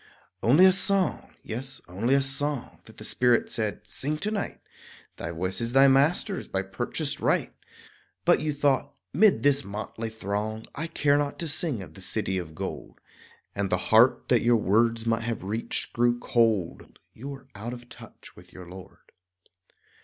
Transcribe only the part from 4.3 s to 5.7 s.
night; Thy voice